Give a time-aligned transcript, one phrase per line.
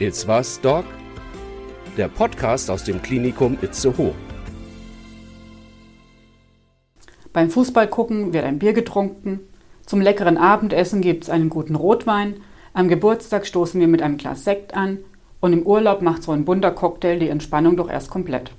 [0.00, 0.84] It's was, Doc?
[1.96, 4.12] Der Podcast aus dem Klinikum Itzehoe.
[7.32, 9.38] Beim Fußballgucken wird ein Bier getrunken,
[9.86, 12.40] zum leckeren Abendessen gibt es einen guten Rotwein,
[12.72, 14.98] am Geburtstag stoßen wir mit einem Glas Sekt an
[15.38, 18.50] und im Urlaub macht so ein bunter Cocktail die Entspannung doch erst komplett.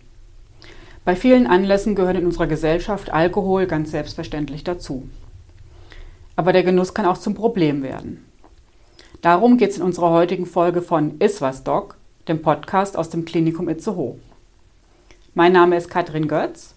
[1.04, 5.10] Bei vielen Anlässen gehört in unserer Gesellschaft Alkohol ganz selbstverständlich dazu.
[6.38, 8.24] Aber der Genuss kann auch zum Problem werden.
[9.22, 11.98] Darum geht es in unserer heutigen Folge von Iswas Doc,
[12.28, 14.18] dem Podcast aus dem Klinikum Itzehoe.
[15.34, 16.76] Mein Name ist Katrin Götz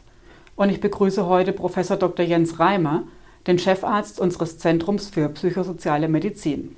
[0.57, 2.25] und ich begrüße heute Professor Dr.
[2.25, 3.05] Jens Reimer,
[3.47, 6.77] den Chefarzt unseres Zentrums für psychosoziale Medizin.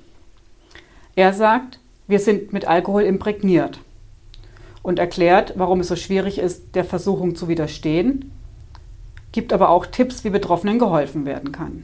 [1.15, 3.79] Er sagt, wir sind mit Alkohol imprägniert
[4.83, 8.31] und erklärt, warum es so schwierig ist, der Versuchung zu widerstehen,
[9.31, 11.83] gibt aber auch Tipps, wie Betroffenen geholfen werden kann.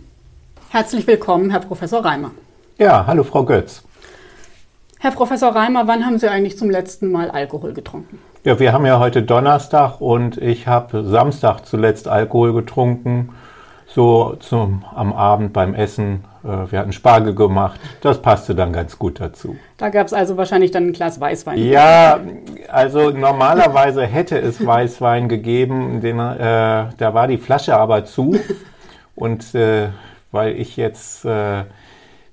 [0.69, 2.31] Herzlich willkommen, Herr Professor Reimer.
[2.79, 3.83] Ja, hallo Frau Götz.
[4.99, 8.19] Herr Professor Reimer, wann haben Sie eigentlich zum letzten Mal Alkohol getrunken?
[8.43, 13.33] Ja, wir haben ja heute Donnerstag und ich habe Samstag zuletzt Alkohol getrunken.
[13.87, 16.23] So zum, am Abend beim Essen.
[16.43, 17.79] Äh, wir hatten Spargel gemacht.
[18.01, 19.55] Das passte dann ganz gut dazu.
[19.77, 21.57] Da gab es also wahrscheinlich dann ein Glas Weißwein.
[21.57, 22.19] Ja,
[22.67, 25.99] also normalerweise hätte es Weißwein gegeben.
[26.01, 28.37] Den, äh, da war die Flasche aber zu.
[29.15, 29.89] Und äh,
[30.31, 31.63] weil ich jetzt äh,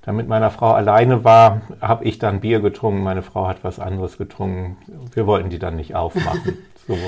[0.04, 3.02] da mit meiner Frau alleine war, habe ich dann Bier getrunken.
[3.02, 4.76] Meine Frau hat was anderes getrunken.
[5.14, 6.58] Wir wollten die dann nicht aufmachen.
[6.86, 6.98] So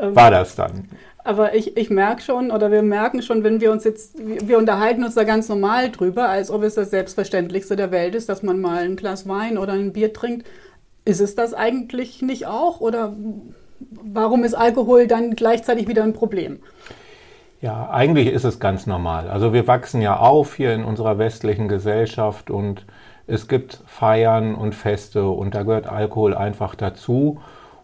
[0.00, 0.88] ähm, war das dann.
[1.24, 5.02] Aber ich, ich merke schon, oder wir merken schon, wenn wir uns jetzt, wir unterhalten
[5.02, 8.60] uns da ganz normal drüber, als ob es das Selbstverständlichste der Welt ist, dass man
[8.60, 10.46] mal ein Glas Wein oder ein Bier trinkt.
[11.04, 12.80] Ist es das eigentlich nicht auch?
[12.80, 13.16] Oder
[13.80, 16.60] warum ist Alkohol dann gleichzeitig wieder ein Problem?
[17.66, 19.28] Ja, eigentlich ist es ganz normal.
[19.28, 22.86] Also wir wachsen ja auf hier in unserer westlichen Gesellschaft und
[23.26, 27.40] es gibt Feiern und Feste und da gehört Alkohol einfach dazu.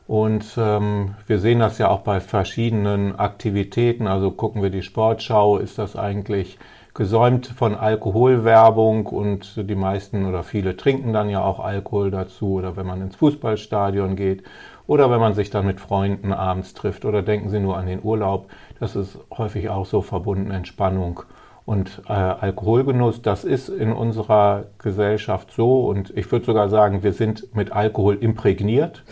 [0.06, 4.06] Und ähm, wir sehen das ja auch bei verschiedenen Aktivitäten.
[4.06, 6.60] Also gucken wir die Sportschau, ist das eigentlich
[6.94, 12.76] gesäumt von Alkoholwerbung und die meisten oder viele trinken dann ja auch Alkohol dazu oder
[12.76, 14.44] wenn man ins Fußballstadion geht
[14.86, 18.02] oder wenn man sich dann mit Freunden abends trifft oder denken Sie nur an den
[18.02, 18.48] Urlaub.
[18.80, 21.20] Das ist häufig auch so verbunden Entspannung
[21.64, 23.22] und äh, Alkoholgenuss.
[23.22, 28.16] Das ist in unserer Gesellschaft so und ich würde sogar sagen, wir sind mit Alkohol
[28.16, 29.04] imprägniert.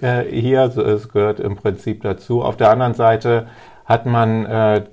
[0.00, 2.42] Äh, hier, es gehört im Prinzip dazu.
[2.42, 3.46] Auf der anderen Seite
[3.86, 4.84] hat man äh,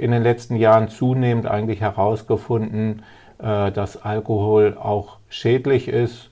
[0.00, 3.02] in den letzten Jahren zunehmend eigentlich herausgefunden,
[3.38, 6.30] äh, dass Alkohol auch schädlich ist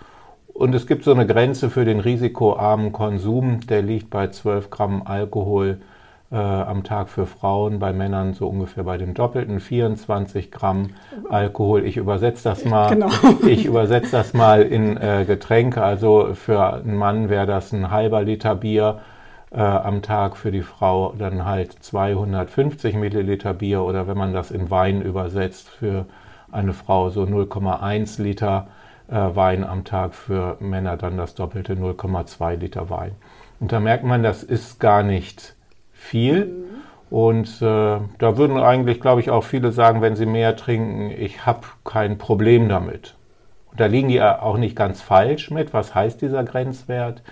[0.59, 5.03] und es gibt so eine Grenze für den risikoarmen Konsum, der liegt bei 12 Gramm
[5.05, 5.81] Alkohol
[6.33, 10.91] äh, am Tag für Frauen, bei Männern so ungefähr bei dem doppelten 24 Gramm
[11.28, 11.84] Alkohol.
[11.84, 12.89] Ich übersetze das mal.
[12.89, 13.09] Genau.
[13.47, 15.83] Ich übersetze das mal in äh, Getränke.
[15.83, 19.00] Also für einen Mann wäre das ein halber Liter Bier
[19.53, 24.50] äh, am Tag, für die Frau dann halt 250 Milliliter Bier oder wenn man das
[24.50, 26.06] in Wein übersetzt, für
[26.50, 28.69] eine Frau so 0,1 Liter
[29.09, 33.12] Wein am Tag, für Männer dann das doppelte 0,2 Liter Wein.
[33.61, 35.55] Und da merkt man, das ist gar nicht
[35.93, 36.47] viel.
[36.47, 36.65] Mhm.
[37.09, 41.47] Und äh, da würden eigentlich, glaube ich, auch viele sagen, wenn sie mehr trinken, ich
[41.47, 43.15] habe kein Problem damit.
[43.71, 45.72] Und da liegen die auch nicht ganz falsch mit.
[45.72, 47.22] Was heißt dieser Grenzwert,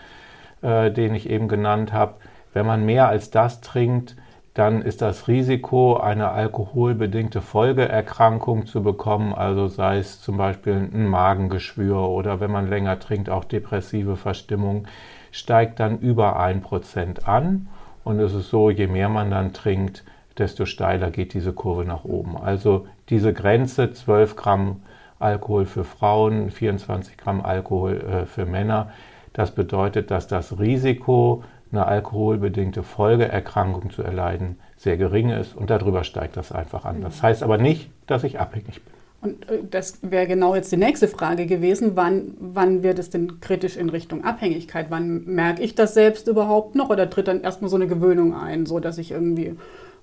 [0.62, 2.14] äh, den ich eben genannt habe?
[2.52, 4.14] Wenn man mehr als das trinkt,
[4.54, 11.08] dann ist das Risiko, eine alkoholbedingte Folgeerkrankung zu bekommen, also sei es zum Beispiel ein
[11.08, 14.86] Magengeschwür oder wenn man länger trinkt, auch depressive Verstimmung,
[15.32, 17.68] steigt dann über ein Prozent an.
[18.04, 20.04] Und es ist so, je mehr man dann trinkt,
[20.38, 22.36] desto steiler geht diese Kurve nach oben.
[22.36, 24.82] Also diese Grenze 12 Gramm
[25.18, 28.90] Alkohol für Frauen, 24 Gramm Alkohol äh, für Männer,
[29.32, 31.42] das bedeutet, dass das Risiko,
[31.74, 37.02] eine alkoholbedingte Folgeerkrankung zu erleiden, sehr gering ist und darüber steigt das einfach an.
[37.02, 38.94] Das heißt aber nicht, dass ich abhängig bin.
[39.24, 41.92] Und äh, das wäre genau jetzt die nächste Frage gewesen.
[41.94, 44.86] Wann, wann wird es denn kritisch in Richtung Abhängigkeit?
[44.90, 46.90] Wann merke ich das selbst überhaupt noch?
[46.90, 49.56] Oder tritt dann erstmal so eine Gewöhnung ein, so dass ich irgendwie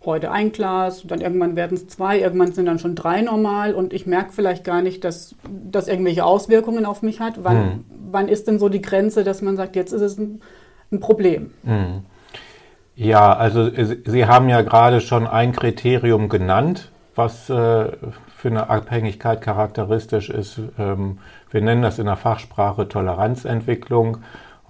[0.04, 3.94] heute ein Glas, dann irgendwann werden es zwei, irgendwann sind dann schon drei normal und
[3.94, 5.36] ich merke vielleicht gar nicht, dass
[5.70, 7.44] das irgendwelche Auswirkungen auf mich hat.
[7.44, 7.86] Wann, hm.
[8.12, 10.42] wann ist denn so die Grenze, dass man sagt, jetzt ist es ein
[10.92, 11.52] ein Problem.
[11.64, 12.06] Mhm.
[12.96, 13.70] Ja, also
[14.06, 17.54] Sie haben ja gerade schon ein Kriterium genannt, was äh,
[18.36, 20.60] für eine Abhängigkeit charakteristisch ist.
[20.78, 24.18] Ähm, wir nennen das in der Fachsprache Toleranzentwicklung.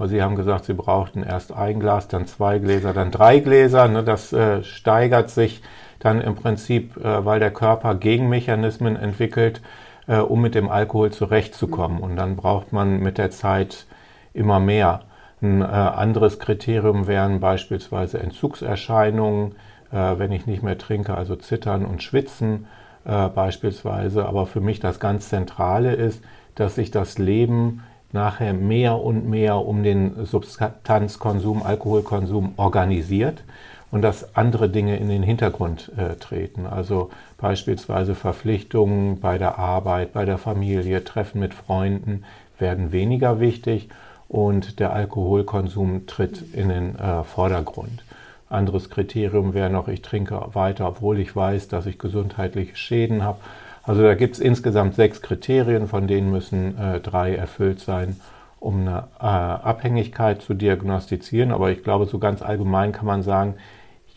[0.07, 3.87] Sie haben gesagt, Sie brauchten erst ein Glas, dann zwei Gläser, dann drei Gläser.
[3.87, 5.61] Ne, das äh, steigert sich
[5.99, 9.61] dann im Prinzip, äh, weil der Körper Gegenmechanismen entwickelt,
[10.07, 11.99] äh, um mit dem Alkohol zurechtzukommen.
[11.99, 13.85] Und dann braucht man mit der Zeit
[14.33, 15.01] immer mehr.
[15.41, 19.53] Ein äh, anderes Kriterium wären beispielsweise Entzugserscheinungen,
[19.91, 22.67] äh, wenn ich nicht mehr trinke, also Zittern und Schwitzen
[23.05, 24.27] äh, beispielsweise.
[24.27, 26.23] Aber für mich das ganz Zentrale ist,
[26.53, 33.43] dass sich das Leben nachher mehr und mehr um den Substanzkonsum, Alkoholkonsum organisiert
[33.89, 36.65] und dass andere Dinge in den Hintergrund treten.
[36.65, 42.25] Also beispielsweise Verpflichtungen bei der Arbeit, bei der Familie, Treffen mit Freunden
[42.59, 43.87] werden weniger wichtig
[44.31, 48.05] und der Alkoholkonsum tritt in den äh, Vordergrund.
[48.49, 53.39] Anderes Kriterium wäre noch, ich trinke weiter, obwohl ich weiß, dass ich gesundheitliche Schäden habe.
[53.83, 58.21] Also da gibt es insgesamt sechs Kriterien, von denen müssen äh, drei erfüllt sein,
[58.61, 61.51] um eine äh, Abhängigkeit zu diagnostizieren.
[61.51, 63.55] Aber ich glaube, so ganz allgemein kann man sagen,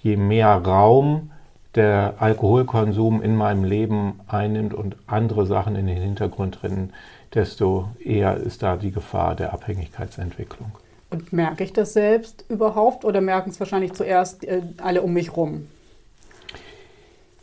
[0.00, 1.32] je mehr Raum
[1.74, 6.92] der Alkoholkonsum in meinem Leben einnimmt und andere Sachen in den Hintergrund rennen,
[7.34, 10.72] desto eher ist da die Gefahr der Abhängigkeitsentwicklung.
[11.10, 15.36] Und merke ich das selbst überhaupt oder merken es wahrscheinlich zuerst äh, alle um mich
[15.36, 15.68] rum?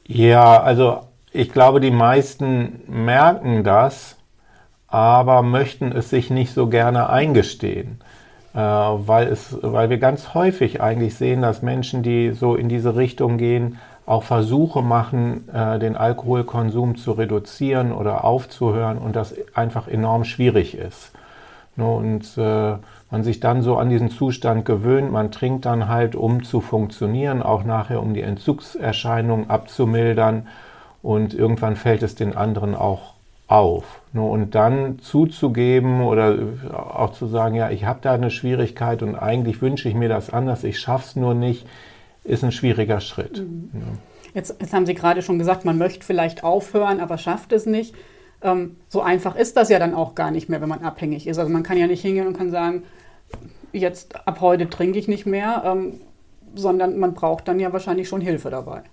[0.05, 1.01] Ja, also
[1.31, 4.17] ich glaube, die meisten merken das,
[4.87, 8.01] aber möchten es sich nicht so gerne eingestehen,
[8.53, 12.97] äh, weil, es, weil wir ganz häufig eigentlich sehen, dass Menschen, die so in diese
[12.97, 19.87] Richtung gehen, auch Versuche machen, äh, den Alkoholkonsum zu reduzieren oder aufzuhören und das einfach
[19.87, 21.11] enorm schwierig ist.
[21.77, 22.75] Und äh,
[23.11, 27.41] man sich dann so an diesen Zustand gewöhnt, man trinkt dann halt, um zu funktionieren,
[27.41, 30.47] auch nachher, um die Entzugserscheinungen abzumildern
[31.01, 33.13] und irgendwann fällt es den anderen auch
[33.47, 34.01] auf.
[34.13, 36.37] Und dann zuzugeben oder
[36.73, 40.29] auch zu sagen, ja, ich habe da eine Schwierigkeit und eigentlich wünsche ich mir das
[40.29, 41.67] anders, ich schaffe es nur nicht,
[42.23, 43.39] ist ein schwieriger Schritt.
[43.39, 43.69] Mhm.
[43.73, 43.79] Ja.
[44.33, 47.93] Jetzt, jetzt, haben Sie gerade schon gesagt, man möchte vielleicht aufhören, aber schafft es nicht.
[48.41, 51.37] Ähm, so einfach ist das ja dann auch gar nicht mehr, wenn man abhängig ist.
[51.37, 52.83] Also man kann ja nicht hingehen und kann sagen,
[53.73, 56.01] jetzt ab heute trinke ich nicht mehr, ähm,
[56.55, 58.83] sondern man braucht dann ja wahrscheinlich schon Hilfe dabei.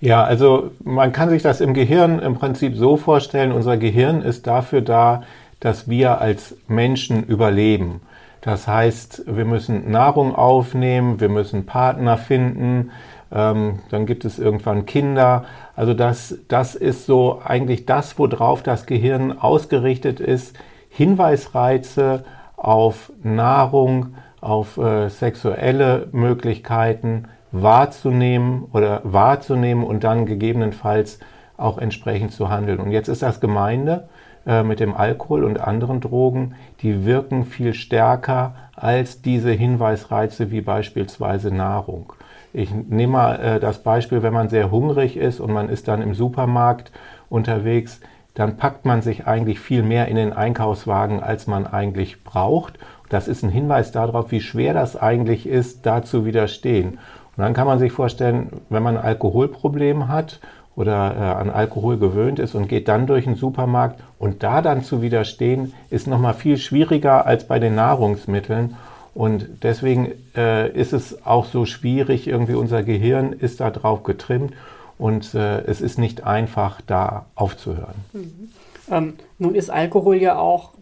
[0.00, 4.46] Ja, also man kann sich das im Gehirn im Prinzip so vorstellen, unser Gehirn ist
[4.46, 5.22] dafür da,
[5.60, 8.02] dass wir als Menschen überleben.
[8.46, 12.92] Das heißt, wir müssen Nahrung aufnehmen, wir müssen Partner finden,
[13.32, 15.46] ähm, dann gibt es irgendwann Kinder.
[15.74, 20.56] Also das, das ist so eigentlich das, worauf das Gehirn ausgerichtet ist.
[20.90, 22.22] Hinweisreize
[22.56, 31.18] auf Nahrung, auf äh, sexuelle Möglichkeiten wahrzunehmen oder wahrzunehmen und dann gegebenenfalls
[31.56, 32.78] auch entsprechend zu handeln.
[32.78, 34.08] Und jetzt ist das Gemeinde,
[34.46, 40.60] äh, mit dem Alkohol und anderen Drogen, die wirken viel stärker als diese Hinweisreize wie
[40.60, 42.12] beispielsweise Nahrung.
[42.52, 46.02] Ich nehme mal äh, das Beispiel, wenn man sehr hungrig ist und man ist dann
[46.02, 46.90] im Supermarkt
[47.28, 48.00] unterwegs,
[48.34, 52.78] dann packt man sich eigentlich viel mehr in den Einkaufswagen, als man eigentlich braucht.
[53.08, 56.98] Das ist ein Hinweis darauf, wie schwer das eigentlich ist, da zu widerstehen.
[57.36, 60.40] Und dann kann man sich vorstellen, wenn man ein Alkoholproblem hat
[60.76, 64.84] oder äh, an Alkohol gewöhnt ist und geht dann durch den Supermarkt und da dann
[64.84, 68.76] zu widerstehen, ist nochmal viel schwieriger als bei den Nahrungsmitteln.
[69.14, 74.52] Und deswegen äh, ist es auch so schwierig, irgendwie unser Gehirn ist da drauf getrimmt
[74.98, 77.94] und äh, es ist nicht einfach, da aufzuhören.
[78.12, 78.50] Mhm.
[78.90, 80.72] Ähm, nun ist Alkohol ja auch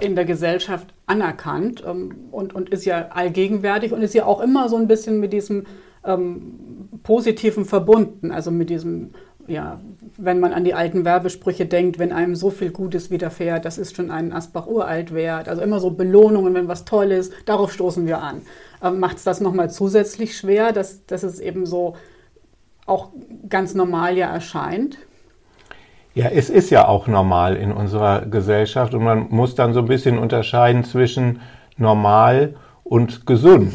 [0.00, 4.70] in der Gesellschaft anerkannt ähm, und, und ist ja allgegenwärtig und ist ja auch immer
[4.70, 5.66] so ein bisschen mit diesem
[6.04, 9.10] ähm, Positiven verbunden, also mit diesem
[9.46, 9.80] ja,
[10.16, 13.96] wenn man an die alten Werbesprüche denkt, wenn einem so viel Gutes widerfährt, das ist
[13.96, 15.48] schon ein Asbach uralt wert.
[15.48, 18.42] Also immer so Belohnungen, wenn was toll ist, darauf stoßen wir an.
[18.82, 21.96] Ähm, Macht es das nochmal zusätzlich schwer, dass, dass es eben so
[22.86, 23.10] auch
[23.48, 24.98] ganz normal ja erscheint?
[26.14, 29.86] Ja, es ist ja auch normal in unserer Gesellschaft und man muss dann so ein
[29.86, 31.40] bisschen unterscheiden zwischen
[31.78, 33.72] normal und gesund.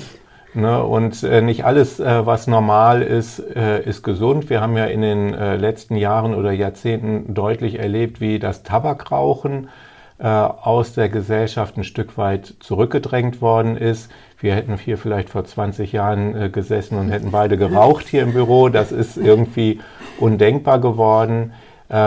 [0.57, 0.83] Ne?
[0.83, 4.49] Und äh, nicht alles, äh, was normal ist, äh, ist gesund.
[4.49, 9.69] Wir haben ja in den äh, letzten Jahren oder Jahrzehnten deutlich erlebt, wie das Tabakrauchen
[10.17, 14.09] äh, aus der Gesellschaft ein Stück weit zurückgedrängt worden ist.
[14.39, 18.33] Wir hätten hier vielleicht vor 20 Jahren äh, gesessen und hätten beide geraucht hier im
[18.33, 18.69] Büro.
[18.69, 19.79] Das ist irgendwie
[20.19, 21.53] undenkbar geworden.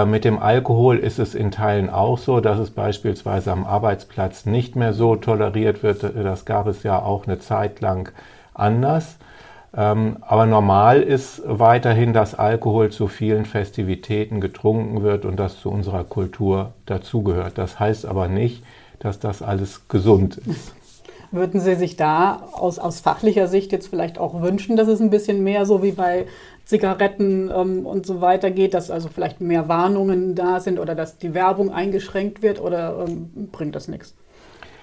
[0.06, 4.76] Mit dem Alkohol ist es in Teilen auch so, dass es beispielsweise am Arbeitsplatz nicht
[4.76, 6.02] mehr so toleriert wird.
[6.02, 8.12] Das gab es ja auch eine Zeit lang
[8.54, 9.16] anders.
[9.72, 15.70] Ähm, aber normal ist weiterhin, dass Alkohol zu vielen Festivitäten getrunken wird und das zu
[15.70, 17.56] unserer Kultur dazugehört.
[17.56, 18.64] Das heißt aber nicht,
[18.98, 20.74] dass das alles gesund ist.
[21.32, 25.10] Würden Sie sich da aus, aus fachlicher Sicht jetzt vielleicht auch wünschen, dass es ein
[25.10, 26.26] bisschen mehr so wie bei
[26.64, 31.18] Zigaretten ähm, und so weiter geht, dass also vielleicht mehr Warnungen da sind oder dass
[31.18, 34.14] die Werbung eingeschränkt wird oder ähm, bringt das nichts?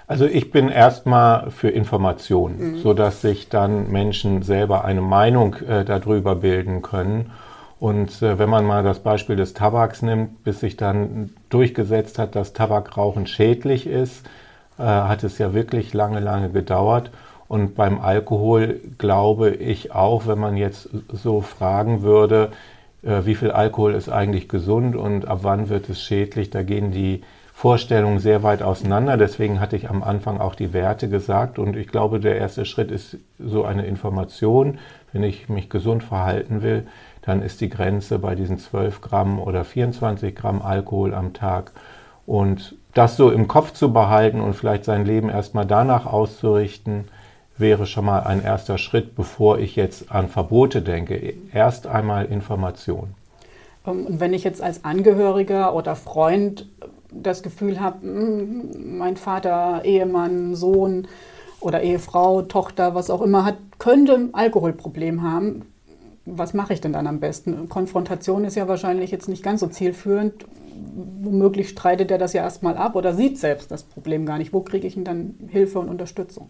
[0.08, 2.78] Also ich bin erstmal für Informationen, mhm.
[2.78, 7.32] sodass sich dann Menschen selber eine Meinung äh, darüber bilden können.
[7.80, 12.36] Und äh, wenn man mal das Beispiel des Tabaks nimmt, bis sich dann durchgesetzt hat,
[12.36, 14.26] dass Tabakrauchen schädlich ist,
[14.80, 17.12] äh, hat es ja wirklich lange, lange gedauert.
[17.50, 22.52] Und beim Alkohol glaube ich auch, wenn man jetzt so fragen würde,
[23.04, 26.92] äh, wie viel Alkohol ist eigentlich gesund und ab wann wird es schädlich, da gehen
[26.92, 27.22] die
[27.58, 29.18] Vorstellungen sehr weit auseinander.
[29.18, 31.58] Deswegen hatte ich am Anfang auch die Werte gesagt.
[31.58, 34.78] Und ich glaube, der erste Schritt ist so eine Information.
[35.12, 36.86] Wenn ich mich gesund verhalten will,
[37.24, 41.72] dann ist die Grenze bei diesen 12 Gramm oder 24 Gramm Alkohol am Tag.
[42.28, 47.06] Und das so im Kopf zu behalten und vielleicht sein Leben erstmal danach auszurichten,
[47.58, 51.34] wäre schon mal ein erster Schritt, bevor ich jetzt an Verbote denke.
[51.52, 53.16] Erst einmal Information.
[53.88, 56.68] Ähm, und wenn ich jetzt als Angehöriger oder Freund
[57.12, 61.08] das Gefühl habe, hm, mein Vater, Ehemann, Sohn
[61.60, 65.64] oder Ehefrau, Tochter, was auch immer hat, könnte ein Alkoholproblem haben.
[66.26, 67.70] Was mache ich denn dann am besten?
[67.70, 70.46] Konfrontation ist ja wahrscheinlich jetzt nicht ganz so zielführend.
[71.22, 74.54] Womöglich streitet er das ja erstmal ab oder sieht selbst das Problem gar nicht.
[74.54, 76.50] Wo kriege ich denn dann Hilfe und Unterstützung?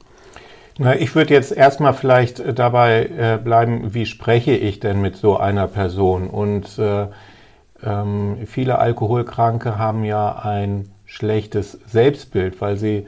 [0.79, 5.15] Na, ich würde jetzt erstmal vielleicht äh, dabei äh, bleiben, wie spreche ich denn mit
[5.15, 6.27] so einer Person?
[6.27, 7.07] Und äh,
[7.83, 13.07] ähm, viele Alkoholkranke haben ja ein schlechtes Selbstbild, weil sie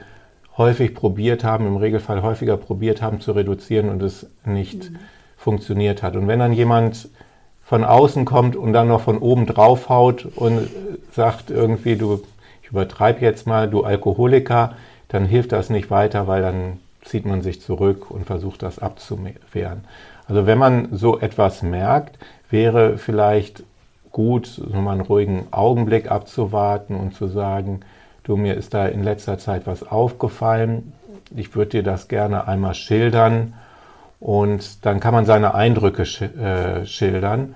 [0.56, 4.96] häufig probiert haben, im Regelfall häufiger probiert haben zu reduzieren und es nicht mhm.
[5.36, 6.16] funktioniert hat.
[6.16, 7.08] Und wenn dann jemand
[7.62, 10.68] von außen kommt und dann noch von oben drauf haut und
[11.12, 12.22] sagt irgendwie, du,
[12.62, 14.74] ich übertreibe jetzt mal, du Alkoholiker,
[15.08, 19.84] dann hilft das nicht weiter, weil dann zieht man sich zurück und versucht das abzuwehren.
[20.26, 22.18] Also wenn man so etwas merkt,
[22.50, 23.64] wäre vielleicht
[24.12, 27.80] gut, nochmal einen ruhigen Augenblick abzuwarten und zu sagen,
[28.24, 30.92] du, mir ist da in letzter Zeit was aufgefallen,
[31.34, 33.54] ich würde dir das gerne einmal schildern.
[34.18, 37.54] Und dann kann man seine Eindrücke sch äh, schildern.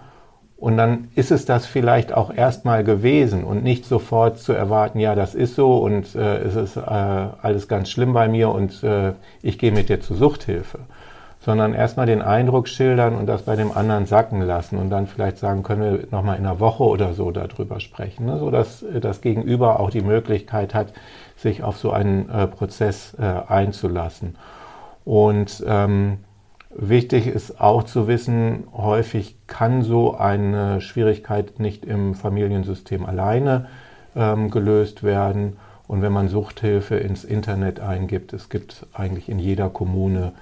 [0.56, 5.14] Und dann ist es das vielleicht auch erstmal gewesen und nicht sofort zu erwarten, ja,
[5.14, 9.12] das ist so und äh, es ist äh, alles ganz schlimm bei mir und äh,
[9.42, 10.78] ich gehe mit dir zur Suchthilfe
[11.44, 15.36] sondern erstmal den Eindruck schildern und das bei dem anderen sacken lassen und dann vielleicht
[15.36, 18.38] sagen, können wir nochmal in einer Woche oder so darüber sprechen, ne?
[18.38, 20.94] sodass äh, das Gegenüber auch die Möglichkeit hat,
[21.36, 24.36] sich auf so einen äh, Prozess äh, einzulassen.
[25.04, 26.18] Und ähm,
[26.74, 33.66] wichtig ist auch zu wissen, häufig kann so eine Schwierigkeit nicht im Familiensystem alleine
[34.16, 35.58] ähm, gelöst werden.
[35.86, 40.32] Und wenn man Suchthilfe ins Internet eingibt, es gibt eigentlich in jeder Kommune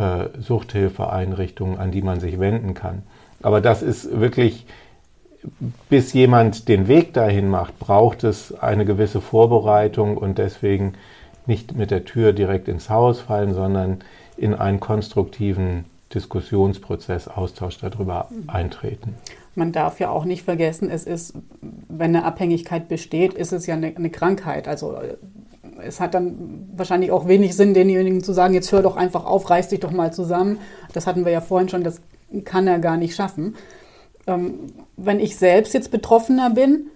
[0.00, 3.02] äh, Suchthilfeeinrichtungen, an die man sich wenden kann.
[3.42, 4.66] Aber das ist wirklich,
[5.90, 10.94] bis jemand den Weg dahin macht, braucht es eine gewisse Vorbereitung und deswegen
[11.46, 13.98] nicht mit der Tür direkt ins Haus fallen, sondern
[14.36, 19.14] in einen konstruktiven Diskussionsprozess, Austausch darüber eintreten.
[19.54, 23.74] Man darf ja auch nicht vergessen, es ist, wenn eine Abhängigkeit besteht, ist es ja
[23.74, 24.66] eine, eine Krankheit.
[24.66, 24.96] Also
[25.84, 29.50] es hat dann wahrscheinlich auch wenig Sinn, denjenigen zu sagen, jetzt hör doch einfach auf,
[29.50, 30.58] reiß dich doch mal zusammen.
[30.92, 32.00] Das hatten wir ja vorhin schon, das
[32.44, 33.56] kann er gar nicht schaffen.
[34.26, 36.86] Ähm, wenn ich selbst jetzt Betroffener bin,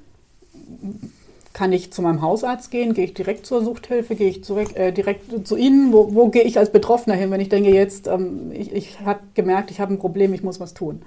[1.53, 2.95] kann ich zu meinem Hausarzt gehen?
[2.95, 4.17] Gehe ich direkt zur Suchthilfe?
[4.17, 5.93] Gehe ich zurück, äh, direkt zu Ihnen?
[5.93, 9.21] Wo, wo, gehe ich als Betroffener hin, wenn ich denke, jetzt, ähm, ich, ich habe
[9.35, 11.03] gemerkt, ich habe ein Problem, ich muss was tun?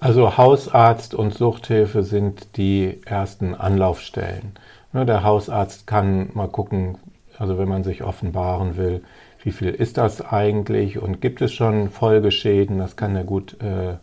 [0.00, 4.52] Also Hausarzt und Suchthilfe sind die ersten Anlaufstellen.
[4.94, 6.98] Ne, der Hausarzt kann mal gucken,
[7.36, 9.02] also wenn man sich offenbaren will,
[9.42, 13.96] wie viel ist das eigentlich und gibt es schon Folgeschäden, das kann er gut äh,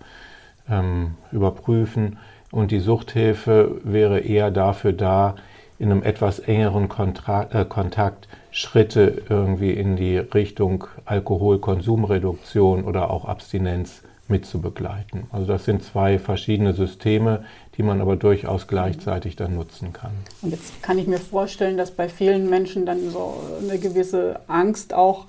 [0.69, 2.19] ähm, überprüfen.
[2.51, 5.35] Und die Suchthilfe wäre eher dafür da,
[5.79, 13.23] in einem etwas engeren Kontra äh, Kontakt Schritte irgendwie in die Richtung Alkoholkonsumreduktion oder auch
[13.23, 15.25] Abstinenz mitzubegleiten.
[15.31, 17.45] Also das sind zwei verschiedene Systeme,
[17.77, 20.11] die man aber durchaus gleichzeitig dann nutzen kann.
[20.41, 24.93] Und jetzt kann ich mir vorstellen, dass bei vielen Menschen dann so eine gewisse Angst
[24.93, 25.25] auch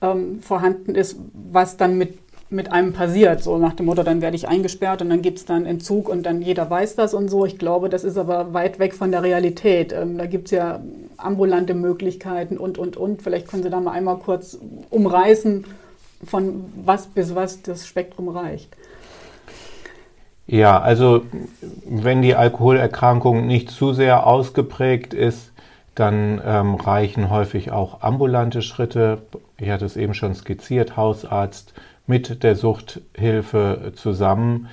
[0.00, 2.18] ähm, vorhanden ist, was dann mit,
[2.50, 3.42] mit einem passiert.
[3.42, 6.24] So nach dem Motto, dann werde ich eingesperrt und dann gibt es dann Entzug und
[6.24, 7.46] dann jeder weiß das und so.
[7.46, 9.92] Ich glaube, das ist aber weit weg von der Realität.
[9.92, 10.80] Ähm, da gibt es ja
[11.16, 13.22] ambulante Möglichkeiten und, und, und.
[13.22, 14.58] Vielleicht können Sie da mal einmal kurz
[14.90, 15.64] umreißen,
[16.24, 18.76] von was bis was das Spektrum reicht.
[20.46, 21.22] Ja, also
[21.88, 25.52] wenn die Alkoholerkrankung nicht zu sehr ausgeprägt ist,
[25.94, 29.22] dann ähm, reichen häufig auch ambulante Schritte.
[29.58, 31.74] Ich hatte es eben schon skizziert, Hausarzt
[32.06, 34.68] mit der Suchthilfe zusammen.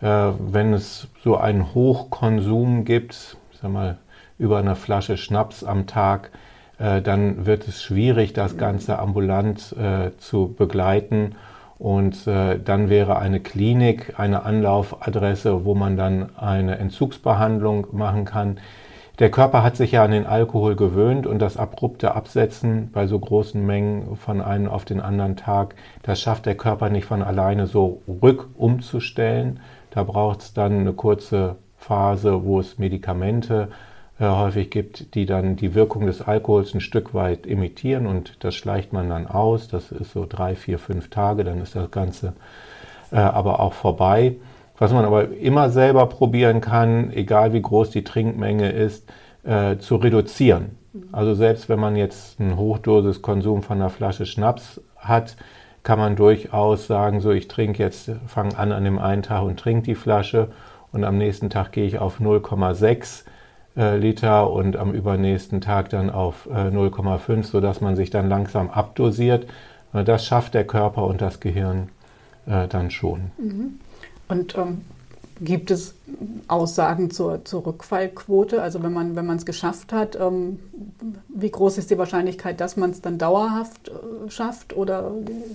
[0.00, 3.98] Äh, wenn es so einen Hochkonsum gibt, ich sag mal
[4.38, 6.30] über eine Flasche Schnaps am Tag,
[6.78, 11.34] äh, dann wird es schwierig, das Ganze ambulant äh, zu begleiten.
[11.78, 18.58] Und äh, dann wäre eine Klinik eine Anlaufadresse, wo man dann eine Entzugsbehandlung machen kann.
[19.18, 23.18] Der Körper hat sich ja an den Alkohol gewöhnt und das abrupte Absetzen bei so
[23.18, 27.66] großen Mengen von einem auf den anderen Tag, das schafft der Körper nicht von alleine
[27.66, 29.60] so rückumzustellen.
[29.90, 33.68] Da braucht es dann eine kurze Phase, wo es Medikamente
[34.24, 38.92] häufig gibt, die dann die Wirkung des Alkohols ein Stück weit imitieren und das schleicht
[38.92, 39.68] man dann aus.
[39.68, 42.32] Das ist so drei, vier, fünf Tage, dann ist das Ganze
[43.12, 44.36] äh, aber auch vorbei.
[44.78, 49.10] Was man aber immer selber probieren kann, egal wie groß die Trinkmenge ist,
[49.44, 50.78] äh, zu reduzieren.
[51.12, 55.36] Also selbst wenn man jetzt einen Hochdosiskonsum von einer Flasche Schnaps hat,
[55.82, 59.60] kann man durchaus sagen, so ich trinke jetzt, fange an an dem einen Tag und
[59.60, 60.48] trinke die Flasche
[60.90, 63.24] und am nächsten Tag gehe ich auf 0,6
[63.76, 68.70] äh, Liter und am übernächsten Tag dann auf äh, 0,5, sodass man sich dann langsam
[68.70, 69.46] abdosiert.
[69.92, 71.88] Äh, das schafft der Körper und das Gehirn
[72.46, 73.30] äh, dann schon.
[73.38, 73.80] Mhm.
[74.28, 74.82] Und ähm,
[75.40, 75.94] gibt es
[76.48, 78.62] Aussagen zur, zur Rückfallquote?
[78.62, 80.58] Also wenn man wenn es geschafft hat, ähm,
[81.28, 85.12] wie groß ist die Wahrscheinlichkeit, dass man es dann dauerhaft äh, schafft oder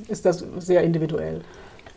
[0.07, 1.41] ist das sehr individuell?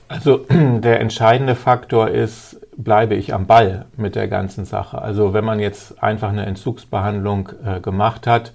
[0.08, 5.00] Also der entscheidende Faktor ist, bleibe ich am Ball mit der ganzen Sache.
[5.00, 8.52] Also wenn man jetzt einfach eine Entzugsbehandlung äh, gemacht hat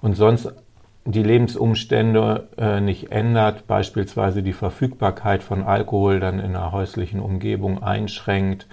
[0.00, 0.52] und sonst
[1.04, 7.82] die Lebensumstände äh, nicht ändert, beispielsweise die Verfügbarkeit von Alkohol dann in einer häuslichen Umgebung
[7.82, 8.66] einschränkt,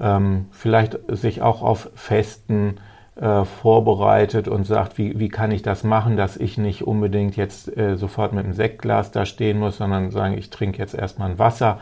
[0.00, 2.78] ähm, vielleicht sich auch auf Festen
[3.14, 7.76] äh, vorbereitet und sagt, wie, wie kann ich das machen, dass ich nicht unbedingt jetzt
[7.76, 11.38] äh, sofort mit einem Sektglas da stehen muss, sondern sagen, ich trinke jetzt erstmal ein
[11.38, 11.78] Wasser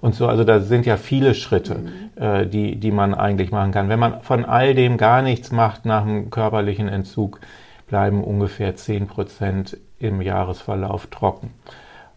[0.00, 0.26] und so.
[0.26, 2.22] Also da sind ja viele Schritte, mhm.
[2.22, 3.88] äh, die, die man eigentlich machen kann.
[3.88, 7.40] Wenn man von all dem gar nichts macht nach einem körperlichen Entzug,
[7.88, 11.50] bleiben ungefähr 10 Prozent im Jahresverlauf trocken.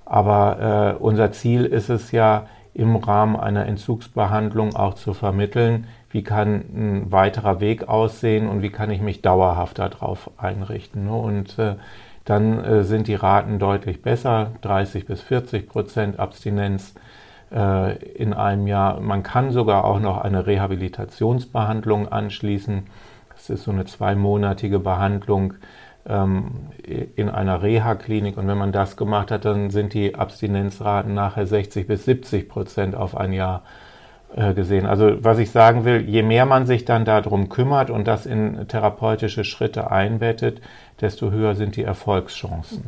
[0.06, 6.24] Aber äh, unser Ziel ist es ja, im Rahmen einer Entzugsbehandlung auch zu vermitteln, wie
[6.24, 11.06] kann ein weiterer Weg aussehen und wie kann ich mich dauerhaft darauf einrichten.
[11.06, 11.14] Ne?
[11.14, 11.76] Und äh,
[12.26, 16.94] dann äh, sind die Raten deutlich besser, 30 bis 40 Prozent Abstinenz
[17.52, 19.00] in einem Jahr.
[19.00, 22.84] Man kann sogar auch noch eine Rehabilitationsbehandlung anschließen.
[23.34, 25.56] Das ist so eine zweimonatige Behandlung
[26.08, 26.52] ähm,
[27.16, 28.38] in einer Reha-Klinik.
[28.38, 32.96] Und wenn man das gemacht hat, dann sind die Abstinenzraten nachher 60 bis 70 Prozent
[32.96, 33.64] auf ein Jahr
[34.36, 34.86] äh, gesehen.
[34.86, 38.68] Also was ich sagen will, je mehr man sich dann darum kümmert und das in
[38.68, 40.62] therapeutische Schritte einbettet,
[41.02, 42.84] desto höher sind die Erfolgschancen.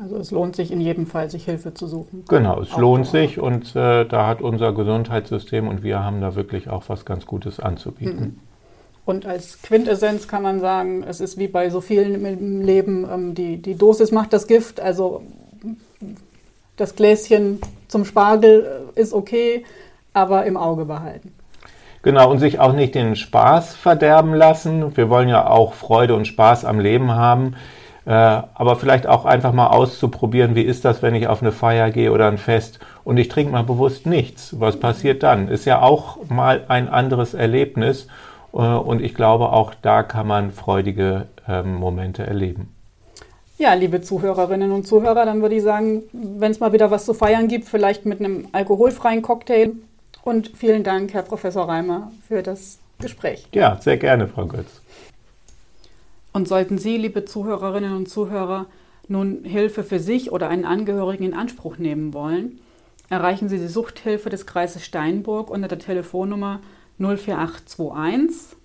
[0.00, 2.24] Also es lohnt sich in jedem Fall, sich Hilfe zu suchen.
[2.28, 6.68] Genau, es lohnt sich und äh, da hat unser Gesundheitssystem und wir haben da wirklich
[6.70, 8.20] auch was ganz Gutes anzubieten.
[8.20, 8.38] Mhm.
[9.04, 13.34] Und als Quintessenz kann man sagen, es ist wie bei so vielen im Leben, ähm,
[13.34, 14.80] die, die Dosis macht das Gift.
[14.80, 15.22] Also
[16.76, 19.64] das Gläschen zum Spargel äh, ist okay,
[20.12, 21.32] aber im Auge behalten.
[22.02, 24.96] Genau, und sich auch nicht den Spaß verderben lassen.
[24.96, 27.56] Wir wollen ja auch Freude und Spaß am Leben haben.
[28.08, 28.12] Äh,
[28.54, 32.10] aber vielleicht auch einfach mal auszuprobieren, wie ist das, wenn ich auf eine Feier gehe
[32.10, 34.58] oder ein Fest und ich trinke mal bewusst nichts.
[34.58, 35.48] Was passiert dann?
[35.48, 38.06] Ist ja auch mal ein anderes Erlebnis.
[38.54, 42.74] Äh, und ich glaube, auch da kann man freudige ähm, Momente erleben.
[43.58, 47.12] Ja, liebe Zuhörerinnen und Zuhörer, dann würde ich sagen, wenn es mal wieder was zu
[47.12, 49.72] feiern gibt, vielleicht mit einem alkoholfreien Cocktail.
[50.22, 53.46] Und vielen Dank, Herr Professor Reimer, für das Gespräch.
[53.52, 54.80] Ja, sehr gerne, Frau Götz.
[56.32, 58.66] Und sollten Sie, liebe Zuhörerinnen und Zuhörer,
[59.08, 62.60] nun Hilfe für sich oder einen Angehörigen in Anspruch nehmen wollen,
[63.08, 66.60] erreichen Sie die Suchthilfe des Kreises Steinburg unter der Telefonnummer
[66.98, 68.56] 04821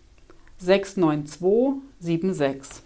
[0.58, 2.83] 692 76.